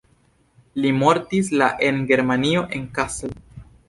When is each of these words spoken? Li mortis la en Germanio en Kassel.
Li 0.85 0.93
mortis 1.01 1.51
la 1.63 1.67
en 1.89 1.99
Germanio 2.13 2.65
en 2.79 2.89
Kassel. 2.97 3.37